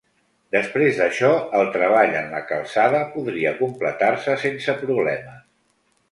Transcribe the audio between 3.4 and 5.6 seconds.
completar-se sense problemes.